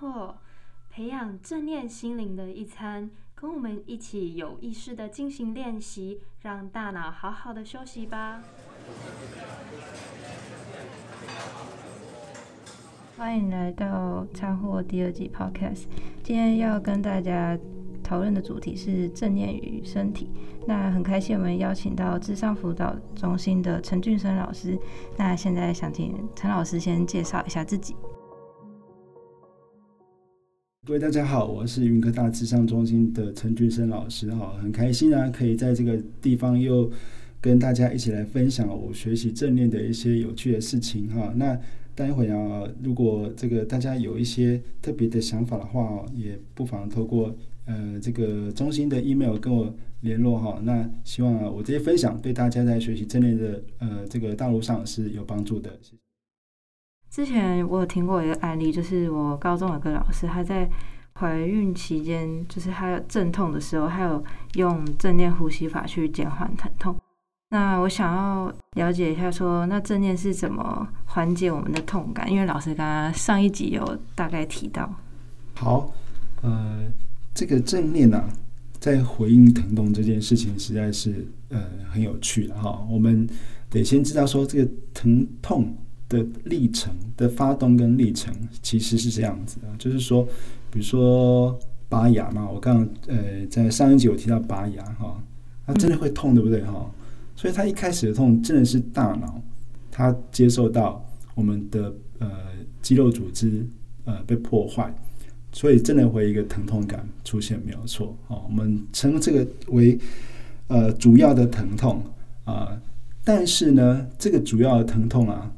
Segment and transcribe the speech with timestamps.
[0.00, 0.34] 错，
[0.88, 8.42] 培养正念心灵的一餐，跟我们一起有意识的进行练习，让大脑好好的休息吧。
[13.18, 15.82] 欢迎来到餐货第二季 Podcast，
[16.22, 17.58] 今天要跟大家
[18.02, 20.30] 讨论的主题是正念与身体。
[20.66, 24.78] 那很开心，我们邀请到智商辅导中心的陈俊生老师。
[25.18, 27.94] 那现在想请陈老师先介绍一下自己。
[30.90, 36.90] 各位大家好，我是云科大智商中心的陈俊生老师哈，很开心啊，可以在这个地方又
[37.40, 41.32] 跟大家一起来分享我学习正念的一些有趣的事情哈。
[41.36, 41.56] 那
[41.94, 47.32] 待会啊，如果这个大家有一些特别的想法的话哦，也不妨透过
[47.66, 50.60] 呃这个中心的 email 跟我联络哈。
[50.64, 55.70] 那希望啊，我这些分享对大家在学习正念的呃这个道路上是有帮助的。
[57.10, 60.70] 之前我有听过一个案例，就是我高中有个老师，他在
[61.14, 66.96] 怀孕期间，就是他有阵痛的时候，他有用正念呼吸法去减缓疼痛。
[67.50, 72.30] 那我想要了解一下，说那正念是怎么缓解我们的痛感？
[72.30, 74.88] 因为老师刚刚上一集有大概提到。
[75.56, 75.92] 好，
[76.42, 76.84] 呃，
[77.34, 78.24] 这个正念啊，
[78.78, 82.86] 在回应疼痛这件事情，实在是呃很有趣的哈。
[82.88, 83.28] 我们
[83.68, 85.76] 得先知道说，这个疼痛
[86.10, 90.22] 的历程的发动跟历程其实是这样子的，就是说，
[90.70, 91.58] 比如说
[91.88, 95.22] 拔牙嘛，我刚刚呃在上一集有提到拔牙哈，
[95.66, 96.90] 它真的会痛，对不对哈？
[97.36, 99.40] 所以，它一开始的痛真的是大脑，
[99.90, 101.02] 它接受到
[101.34, 102.28] 我们的呃
[102.82, 103.64] 肌肉组织
[104.04, 104.92] 呃被破坏，
[105.52, 108.42] 所以真的会一个疼痛感出现，没有错哦。
[108.46, 109.98] 我们称这个为
[110.66, 112.02] 呃主要的疼痛
[112.44, 112.78] 啊，
[113.24, 115.50] 但是呢，这个主要的疼痛啊，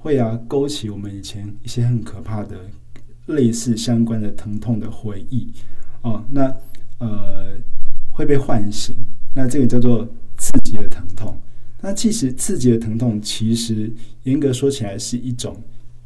[0.00, 2.56] 会啊勾起我们以前一些很可怕的
[3.26, 5.52] 类似相关的疼痛的回忆
[6.02, 6.24] 哦。
[6.30, 6.52] 那
[6.98, 7.52] 呃
[8.10, 8.96] 会被唤醒，
[9.34, 10.08] 那这个叫做。
[10.42, 11.36] 刺激的疼痛，
[11.82, 13.92] 那其实刺激的疼痛，其实
[14.22, 15.54] 严格说起来是一种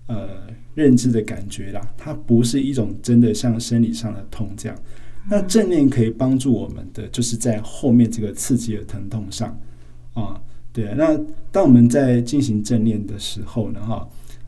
[0.09, 0.29] 呃
[0.75, 4.77] 认知的感觉啦，它不是一种真的像生理上的痛这样。
[5.31, 9.57] 那正念可以帮助我们的，就是在后面这个刺激的疼痛上
[10.15, 10.43] 啊，
[10.75, 10.93] 对。
[10.95, 11.19] 那
[11.51, 14.07] 当我们在进行正念的时候呢，哈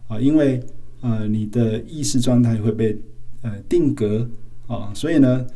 [0.09, 0.61] 啊，因为
[1.01, 2.99] 呃你的意识状态会被
[3.41, 4.29] 呃定格
[4.67, 5.47] 啊，所以呢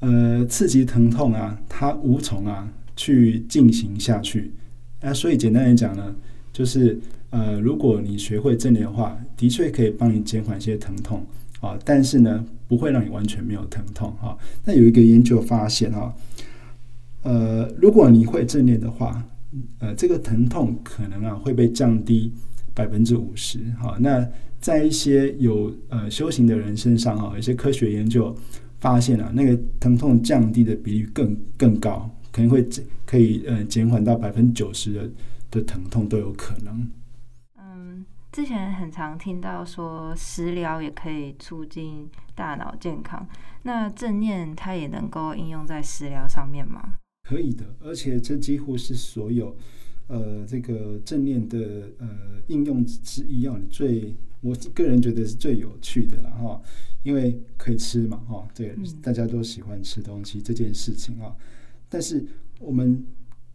[0.00, 2.70] 呃刺激疼痛啊，它无从啊。
[2.98, 4.50] 去进行下去，
[5.02, 6.16] 那所以简单来讲呢，
[6.50, 6.98] 就是
[7.28, 11.22] 呃，如果你学会正念的话，的确可以帮你减缓一些疼痛
[11.60, 14.34] 啊，但是呢，不会让你完全没有疼痛哈。
[14.64, 16.14] 那有一个研究发现哈，
[17.24, 19.22] 呃，如果你会正念的话，
[19.78, 22.32] 呃，这个疼痛可能啊会被降低
[22.74, 23.96] 百分之五十哈。
[24.00, 24.26] 那
[24.60, 28.34] 在一些有呃修行的人身上哈，有些科学研究
[28.78, 32.10] 发现啊，那个疼痛降低的比例更更高。
[32.32, 32.68] 可能会
[33.06, 35.10] 可以呃减缓到百分之九十的
[35.50, 36.90] 的疼痛都有可能。
[37.58, 43.26] 嗯，之前很常听到说食疗也可以促进大脑健康，
[43.62, 46.96] 那正念它也能够应用在食疗上面吗？
[47.26, 49.56] 可以的，而且这几乎是所有
[50.06, 52.08] 呃这个正念的呃
[52.46, 56.62] 应用之一啊，最我个人觉得是最有趣的了哈，
[57.02, 61.34] 因为可以吃嘛哈，对，大家都喜欢吃东西这件事情啊。
[61.88, 62.24] 但是
[62.60, 63.04] 我们，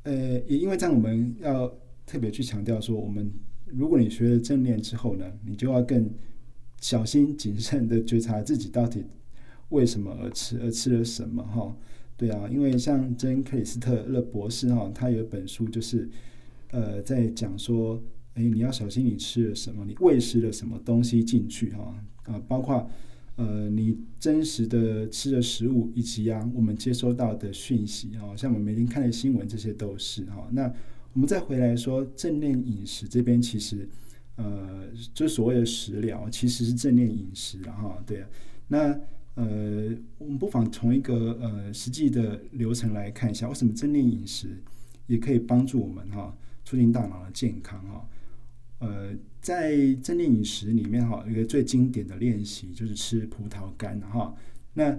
[0.03, 1.73] 呃，也因为这样，我们要
[2.05, 3.31] 特别去强调说，我们
[3.67, 6.09] 如果你学了正念之后呢，你就要更
[6.81, 9.05] 小心谨慎的觉察自己到底
[9.69, 11.73] 为什么而吃，而吃了什么哈？
[12.21, 16.07] 对啊，因为像珍克里斯特勒博士哈，他有一本书就是
[16.69, 17.99] 呃在讲说，
[18.35, 21.95] 哎，你要小心你吃了什么，你喂食了什么东西进去哈
[22.25, 22.87] 啊，包括。
[23.37, 30.47] 呃，你真实的吃的食物，以及啊，我们接收到的讯息啊，像我们每天看的新闻，这些都是哈。
[30.51, 30.71] 那
[31.13, 33.89] 我们再回来说正念饮食这边，其实
[34.35, 34.83] 呃，
[35.13, 37.97] 就所谓的食疗，其实是正念饮食哈。
[38.05, 38.29] 对啊，
[38.67, 38.99] 那
[39.35, 44.61] 呃，我们不妨从一个呃实际的流程来看一下，为什么正念饮食
[45.07, 46.35] 也可以帮助我们哈，
[46.65, 48.09] 促进大脑的健康哈。
[48.79, 54.35] 呃，在正念饮食里面哈，一个最经典的练习就是吃葡萄干哈。
[54.73, 54.97] 那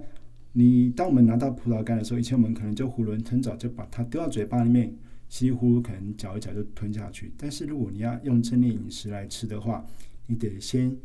[0.53, 4.95] 你当我们拿到葡萄干的时候，以前我们可能就囫囵吞枣，就把它丢到嘴巴里面，
[5.29, 7.33] 稀里糊涂可能嚼一嚼就吞下去。
[7.37, 9.85] 但是如果你要用正念饮食来吃的话，
[10.27, 10.97] 你得先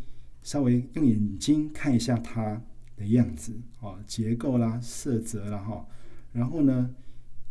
[0.44, 2.62] 稍微用眼睛看一下它
[2.98, 5.88] 的样子啊，结构啦、色泽啦哈，
[6.34, 6.94] 然后呢，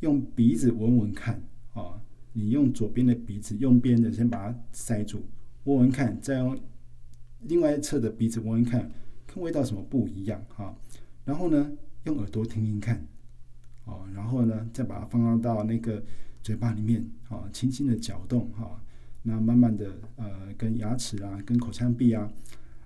[0.00, 2.02] 用鼻子闻闻看啊。
[2.38, 5.22] 你用左边的鼻子，用边的先把它塞住，
[5.64, 6.60] 闻闻看，再用
[7.44, 8.90] 另外一侧的鼻子闻闻看，
[9.26, 10.76] 看味道什么不一样哈。
[11.25, 11.72] 然后呢，
[12.04, 13.02] 用耳朵听听看，
[13.87, 16.04] 哦，然后呢，再把它放到那个
[16.42, 18.82] 嘴巴里面，啊，轻轻的搅动哈。
[19.22, 22.31] 那慢慢的呃，跟牙齿啊，跟口腔壁啊，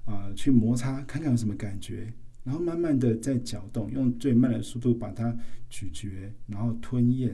[0.04, 2.12] 啊，去摩擦，看看有什么感觉。
[2.44, 5.36] 然后慢慢的再搅动，用最慢的速度把它
[5.68, 7.28] 咀嚼，然后吞咽，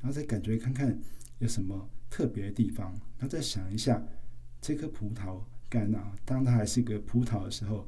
[0.00, 0.98] 然后再感觉看看
[1.38, 2.92] 有什么特别的地方。
[3.18, 4.02] 然后再想一下，
[4.60, 5.38] 这颗葡萄
[5.68, 7.86] 干啊，当它还是个葡萄的时候。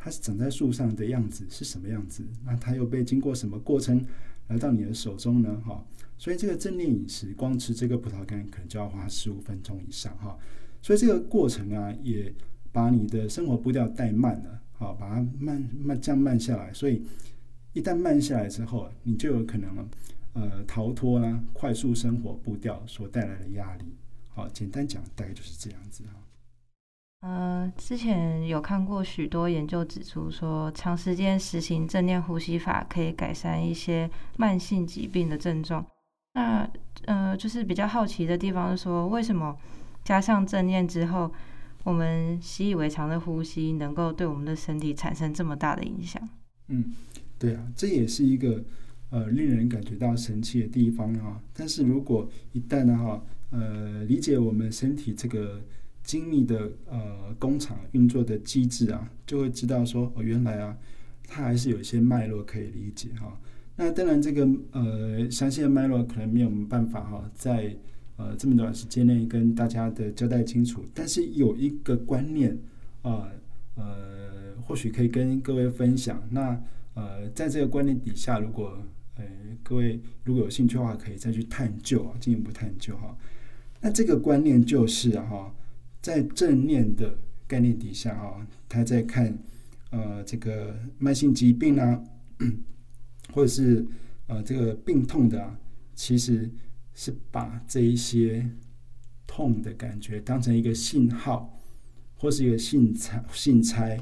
[0.00, 2.22] 它是长在树上的样子是什么样子？
[2.44, 4.00] 那它又被经过什么过程
[4.46, 5.60] 来到你的手中呢？
[5.66, 5.84] 哈，
[6.16, 10.38] 所以这个正念饮食，光吃这个葡萄干可能就要花十五分钟以上哈。
[10.80, 12.32] 所以这个过程啊，也
[12.70, 16.72] 把你的生活步调带慢了，好，把它慢慢降慢下来。
[16.72, 17.02] 所以
[17.72, 19.88] 一旦慢下来之后，你就有可能
[20.34, 23.84] 呃逃脱啦快速生活步调所带来的压力。
[24.28, 26.10] 好，简单讲，大概就是这样子哈。
[27.20, 35.84] 呃，之前有看过许多研究指出，说长时间实行正念呼吸法可以改善一些慢性疾病的症状。
[36.34, 36.70] 那
[37.06, 39.56] 呃，就是比较好奇的地方是说，为什么
[40.04, 41.32] 加上正念之后，
[41.88, 46.28] 我们习以为常的呼吸能够对我们的身体产生这么大的影响？
[46.68, 46.84] 嗯，
[47.38, 48.62] 对啊，这也是一个
[49.10, 51.40] 呃令人感觉到神奇的地方啊。
[51.54, 55.60] 但是如果一旦呢哈呃理解我们身体这个。
[56.04, 60.74] 精密的呃工厂运作的机制啊，就会知道说哦，原来啊，
[61.26, 63.38] 它还是有一些脉络可以理解哈。
[63.76, 67.76] 那当然，这个呃详细的脉络可能没有办法哈，在
[68.18, 70.84] 呃这么短时间内跟大家的交代清楚。
[70.92, 72.54] 但是有一个观念
[73.00, 73.30] 啊，
[73.76, 76.22] 呃，或许可以跟各位分享。
[76.30, 76.62] 那
[76.92, 78.76] 呃，在这个观念底下，如果
[79.14, 79.24] 呃
[79.62, 83.16] 各位如果有兴趣的话，可以再去探究啊，进一步探究哈。
[83.80, 85.54] 那这个观念就是哈。
[86.00, 87.12] 在正念的
[87.48, 89.36] 概念底下啊，他在看
[89.90, 92.00] 呃这个慢性疾病啊，
[93.34, 93.84] 或者是
[94.28, 95.58] 呃这个病痛的啊，
[95.96, 96.48] 其实
[97.00, 98.50] 是把这一些
[99.24, 101.56] 痛的感觉当成一个信号，
[102.16, 103.96] 或是一个信差信差，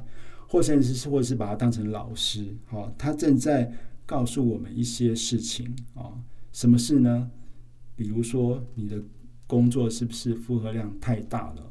[0.48, 3.70] 或甚至是或是把它当成老师，好，他正在
[4.06, 7.31] 告诉我们一些事情啊，什么事呢？
[7.94, 9.04] 比如说你的
[9.46, 11.70] 工作是不是负荷量太大了？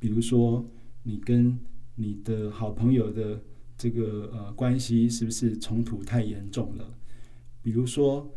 [0.00, 0.68] 比如说，
[1.04, 1.56] 你跟
[1.94, 3.40] 你的好朋友的
[3.76, 6.98] 这个呃关系是不是冲突太严重了？
[7.62, 8.28] 比如说，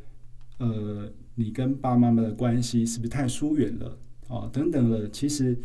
[0.60, 3.98] 呃，你跟爸爸妈妈的关系是不是太疏远了？
[4.28, 5.58] 哦，等等的，其实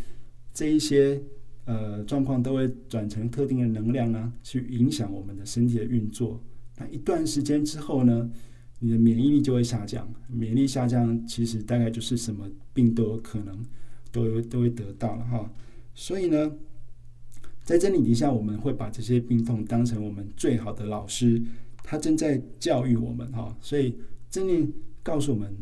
[0.52, 1.20] 这一些
[1.64, 6.40] 呃状况都会转成特定的能量呢，去影响我们的身体的运作。
[6.78, 8.30] 那一段时间之后呢，
[8.80, 10.06] 你的免疫力就会下降。
[10.28, 13.64] 免疫力下降，其实大概就是什么病都有可能
[14.10, 15.50] 都有都会得到了哈。
[15.94, 16.52] 所以呢，
[17.62, 21.42] 在真理底下，我们会把这些病痛当成我们最好的老师，
[21.82, 23.56] 他正在教育我们哈。
[23.60, 23.96] 所以
[24.28, 24.72] 真理
[25.06, 25.54] 告诉我们，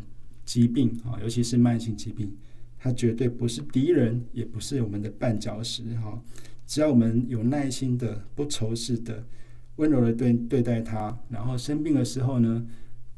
[0.46, 2.34] 疾病啊，尤其是慢性疾病，
[2.78, 6.18] 它绝对不是敌人，也不是我们的绊脚石哈。
[6.66, 9.22] 只要我们有耐心的、不仇视的、
[9.76, 12.66] 温柔的对对待它，然后生病的时候呢，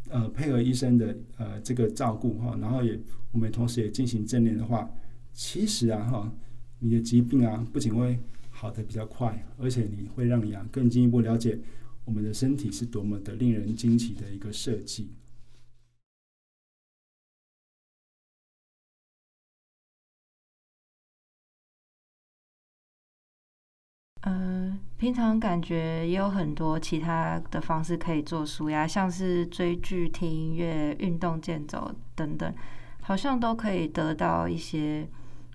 [0.09, 2.99] 呃，配合医生的呃这个照顾哈，然后也
[3.31, 4.91] 我们同时也进行正念的话，
[5.33, 6.35] 其实啊哈。
[6.79, 8.19] 你的疾病啊，不仅会
[8.51, 11.59] 好的比较快，而且你会让你啊更进一步了解
[12.05, 15.09] 我们的身体是多么的令人惊奇的一个设计。
[24.27, 32.55] 嗯，平常感觉也有很多其他的方式可以做舒压，像是追剧、听音乐、运动、健走等等，
[33.03, 35.09] 好像都可以得到一些。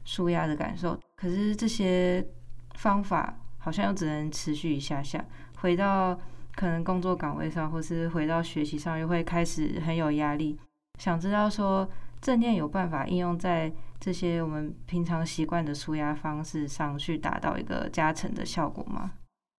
[0.04, 2.26] 舒压的感受，可是这些
[2.74, 5.24] 方法好像又只能持续一下下，
[5.58, 6.20] 回到
[6.56, 10.58] 可能工作岗位上，或是回到学习上，又会开始很有压力。
[10.98, 11.88] 想知道说
[12.20, 13.72] 正念有办法应用在
[14.02, 19.14] 这些我们平常习惯的舒压方式上去达到一个加成的效果吗？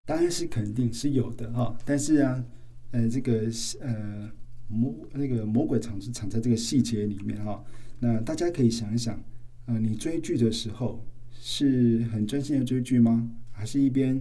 [0.04, 2.44] 当然是肯定是有的哈，但是啊，
[2.90, 3.44] 呃，这个
[3.80, 4.28] 呃
[4.66, 7.64] 魔那个魔鬼藏是藏在这个细节里面哈。
[8.00, 9.22] 那大家可以想一想。
[9.66, 13.30] 呃，你追剧的时候是很专心的追剧吗？
[13.52, 14.20] 还是一边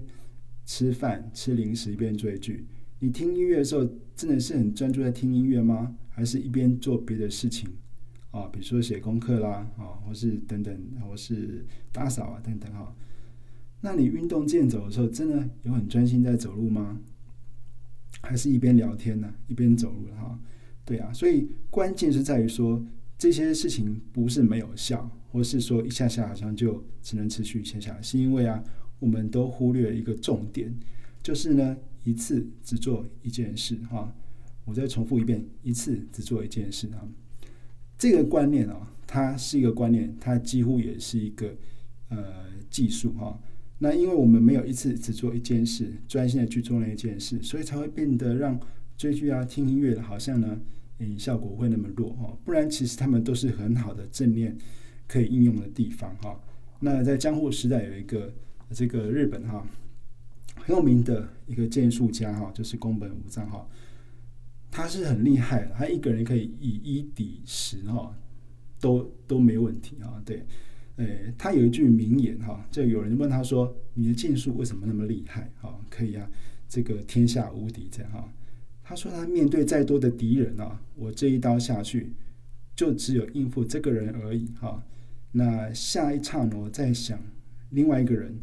[0.68, 2.68] 吃饭吃零食一边追剧？
[3.00, 3.84] 你听音乐的时候
[4.16, 5.96] 真的是很专注在听音乐吗？
[6.10, 7.68] 还是一边做别的事情
[8.32, 8.48] 啊？
[8.52, 10.76] 比如说写功课啦，啊，或是等等，
[11.08, 12.96] 或是打扫啊等等哈。
[13.82, 17.00] 那你运动健走的时候，真的有很专心在走路吗？
[18.22, 20.40] 还是一边聊天呢，一边走路哈？
[20.84, 22.84] 对啊，所以关键是在于说
[23.18, 25.10] 这些事情不是没有效。
[25.34, 28.62] 或是说一下下好像就只能持续一下下，是因为啊，
[29.00, 30.70] 我们都忽略了一个重点，
[31.24, 34.14] 就是呢一次只做一件事哈。
[34.66, 37.08] 我再重复一遍，一次只做一件事啊。
[38.02, 41.56] 这个观念啊，它是一个观念，它几乎也是一个
[42.10, 42.18] 呃
[42.68, 43.40] 技术哈。
[43.78, 48.60] 那因为我们没有一次只做一件事，专心的去做那一件事，所以才会变得让
[48.98, 50.60] 追剧啊、听音乐的好像呢，
[50.98, 52.36] 嗯效果会那么弱哈。
[52.44, 54.58] 不然其实他们都是很好的正念
[55.08, 56.40] 可以应用的地方哈。
[56.80, 58.34] 那在江户时代有一个
[58.72, 59.64] 这个日本哈
[60.56, 63.64] 很有名的一个剑术家哈，就是宫本武藏哈。
[64.72, 68.18] 他是很厉害的，他一个人可以以一敌十哈，
[68.80, 70.24] 都都没问题啊。
[70.26, 70.46] 对，
[70.96, 71.06] 呃，
[71.38, 75.52] 他有一句名言哈，就有人问他说：“你的剑术为什么那么厉害？
[75.60, 76.26] 哈，可以啊，
[76.70, 78.34] 这个天下无敌这样哈。”
[78.82, 82.14] 他说：“他面对再多的敌人啊，我这一刀下去，
[82.74, 84.82] 就只有应付这个人而已哈。
[85.34, 87.20] 那下一刹那再想
[87.72, 88.40] 另外一个人，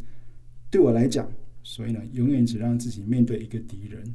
[0.70, 1.32] 对我来讲，
[1.62, 4.14] 所以呢，永远只让自己面对一个敌人。”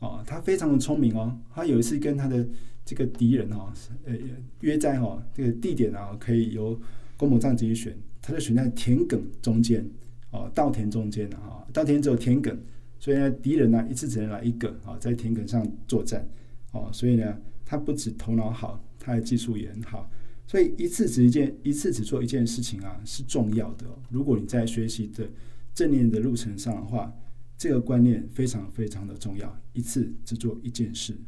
[0.00, 1.36] 哦，他非常的聪明哦。
[1.52, 2.46] 他有一次跟他的
[2.84, 3.72] 这个敌人哦，
[4.04, 4.14] 呃，
[4.60, 6.80] 约在哈这个地点啊，可以由
[7.16, 9.84] 公母藏自己选，他就选在田埂中间，
[10.30, 12.56] 哦，稻田中间的哈，稻田只有田埂，
[13.00, 16.24] 所以呢，敌人呢一次只能来一个啊，在田埂上作战，
[16.70, 20.08] 哦，所以呢，他不止头脑好，他的技术也很好，
[20.46, 23.86] 所以一次只一件，一次只做一件事情啊，是重要的。
[24.10, 25.28] 如果你在学习的
[25.74, 27.12] 正念的路程上的话。
[27.58, 31.18] 这个观念非常非常的重要，一次只做一件事。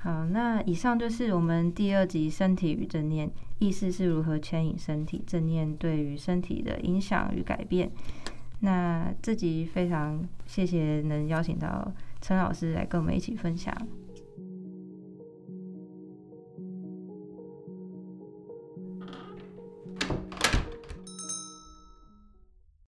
[0.00, 7.90] 好，那以上就是我们第二集身体与正念，意识是如何牵引身体，正念对于身体的影响与改变。
[8.60, 13.72] 那这集非常谢谢能邀请到陈老师来跟我们一起分享。